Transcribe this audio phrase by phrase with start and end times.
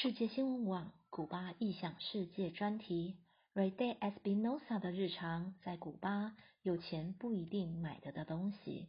[0.00, 3.16] 世界新闻网古巴异想世界专题
[3.52, 8.86] ：Ray Day Espinosa 的日常，在古巴有钱不一定买得到东西。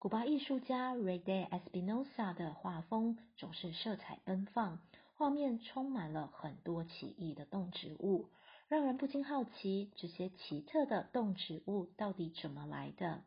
[0.00, 4.80] 古巴艺术家 Ray Day Espinosa 的画风总是色彩奔放，
[5.14, 8.28] 画面充满了很多奇异的动植物，
[8.66, 13.22] 让人不禁好奇这些奇特的动植物到底怎么来的。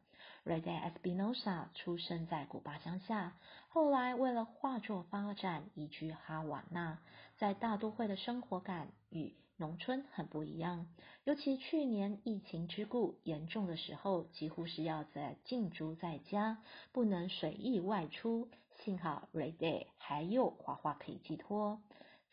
[0.45, 3.33] Ray Day Espinosa 出生在古巴乡下，
[3.67, 6.99] 后来为了画作发展，移居哈瓦那。
[7.37, 10.85] 在大都会的生活感与农村很不一样，
[11.23, 16.59] 尤其去年疫情之故严重的时候，几乎是要在禁足在家，
[16.91, 18.47] 不能随意外出。
[18.83, 21.81] 幸好 Ray Day 还有画画可以寄托，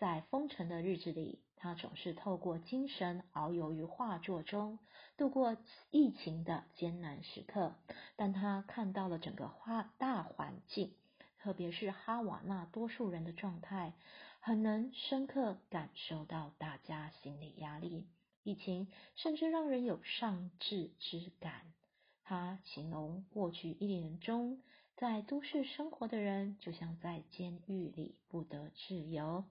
[0.02, 4.80] 在封城的日子里，他总是透过精神遨游于画作中。
[5.16, 5.56] 度过
[5.92, 7.76] 疫情的艰难时刻，
[8.16, 10.92] 但他看到了整个画大环境，
[11.38, 13.92] 特别是哈瓦那多数人的状态，
[14.40, 18.08] 很能深刻感受到大家心理压力。
[18.42, 21.72] 疫情甚至让人有丧志之感。
[22.24, 24.60] 他形容过去一年中，
[24.96, 29.44] 在都市生活的人就像在监狱里不得自由。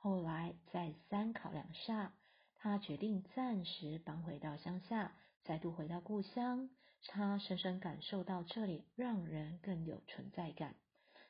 [0.00, 2.12] 后来再三考量下。
[2.60, 6.70] 他决定暂时搬回到乡下，再度回到故乡。
[7.06, 10.74] 他深深感受到这里让人更有存在感。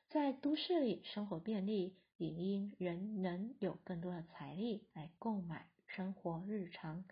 [0.08, 7.04] 在都市里生活便利，理应人能有更多的财力来购买生活日常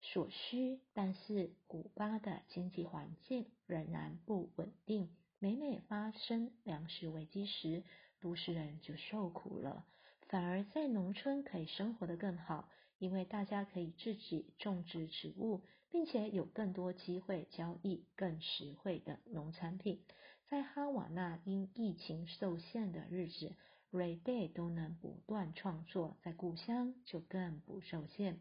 [0.00, 0.80] 所需。
[0.92, 7.84] 但是古巴的经济环境仍然不稳定，每每发生粮食危机时，
[8.18, 9.84] 都市人就受苦了。
[10.28, 12.68] 反而在农村可以生活得更好。
[12.98, 20.00] 因为大家可以自己种植植物，并且有更多机会交易更实惠的农产品。
[20.48, 23.54] 在哈瓦那因疫情受限的日子
[23.92, 28.40] ，Ray Day 都能不断创作，在故乡就更不受限。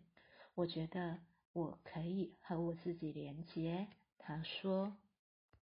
[0.55, 1.19] 我觉得
[1.53, 3.87] 我可以和我自己连接，
[4.17, 4.97] 他说。